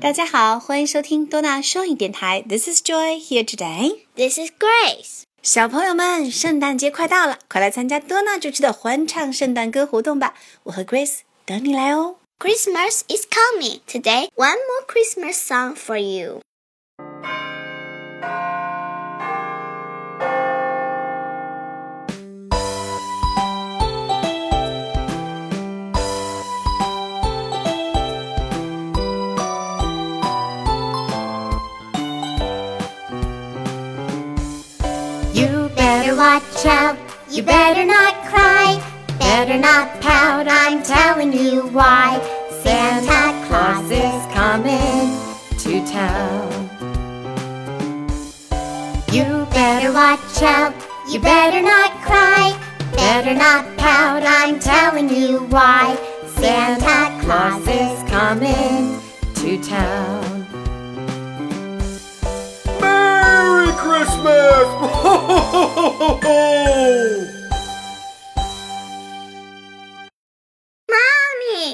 [0.00, 2.40] 大家好，欢迎收听多纳双语电台。
[2.48, 4.02] This is Joy here today.
[4.14, 5.22] This is Grace.
[5.42, 10.34] 小朋友们，圣诞节快到了，快来参加多纳主持的欢唱圣诞歌活动吧！
[10.62, 12.14] 我和 Grace 等你来哦。
[12.38, 13.80] Christmas is coming.
[13.88, 16.42] Today, one more Christmas song for you.
[35.38, 36.98] You better watch out,
[37.30, 38.82] you better not cry,
[39.20, 42.18] better not pout, I'm telling you why.
[42.64, 45.14] Santa Claus is coming
[45.62, 46.50] to town.
[49.12, 50.74] You better watch out,
[51.08, 52.58] you better not cry,
[52.96, 55.96] better not pout, I'm telling you why.
[56.26, 59.00] Santa Claus is coming
[59.36, 60.46] to town.
[62.80, 64.94] Merry Christmas!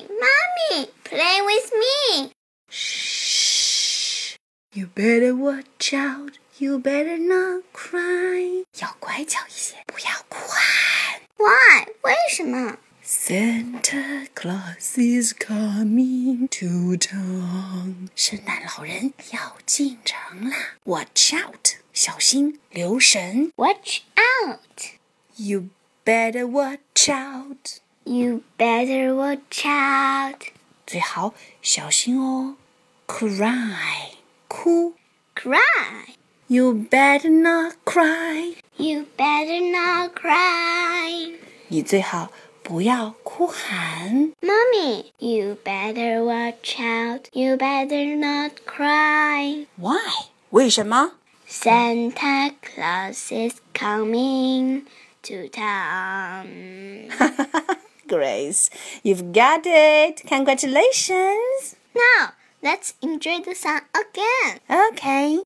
[0.00, 2.32] Mommy, mommy, play with me.
[2.70, 4.36] Shh!
[4.72, 6.38] You better watch out.
[6.58, 8.64] You better not cry.
[8.80, 11.20] 要乖巧一些，不要哭喊。
[11.36, 11.88] Why?
[12.00, 12.78] 为什么？
[13.04, 18.08] Santa Claus is coming to town.
[18.16, 20.56] 圣诞老人要进城啦！
[20.84, 23.52] Watch out，小心，留神。
[23.56, 24.96] Watch out.
[25.36, 25.68] You
[26.06, 30.42] better watch out， You better watch out.
[30.86, 32.56] 最好小心哦。
[33.06, 34.12] Cry，
[34.48, 34.94] 哭。
[35.34, 36.14] Cry.
[36.48, 41.34] You better not cry， You better not cry.
[41.68, 42.30] 你最好
[42.62, 44.32] 不要哭喊。
[44.40, 47.26] Mommy, you better watch out.
[47.32, 49.66] You better not cry.
[49.80, 49.98] Why？
[50.50, 51.12] 为什么？
[51.48, 54.82] Santa Claus is coming
[55.22, 57.08] to town.
[58.11, 58.69] Grace,
[59.03, 60.23] you've got it.
[60.27, 61.77] Congratulations.
[61.95, 64.59] Now, let's enjoy the song again.
[64.69, 65.39] Okay.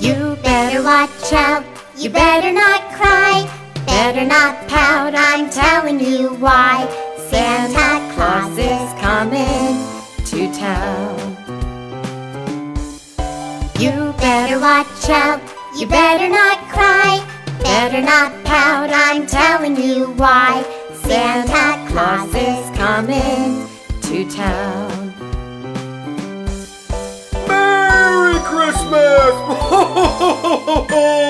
[0.00, 1.62] You better watch out,
[1.98, 3.44] you better not cry,
[3.88, 6.86] better not pout, I'm telling you why.
[7.30, 9.74] Santa Claus is coming
[10.30, 11.16] to town.
[13.80, 15.40] You better watch out,
[15.78, 17.24] you better not cry,
[17.62, 20.62] better not pout, I'm telling you why.
[21.04, 23.66] Santa Claus is coming
[24.02, 25.14] to town.
[27.48, 29.34] Merry Christmas!